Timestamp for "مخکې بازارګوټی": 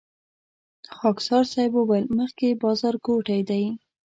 2.19-3.41